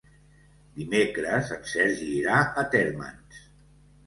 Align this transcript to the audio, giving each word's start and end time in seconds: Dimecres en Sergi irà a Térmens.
Dimecres 0.79 1.51
en 1.57 1.67
Sergi 1.75 2.09
irà 2.15 2.39
a 2.63 2.65
Térmens. 2.73 3.45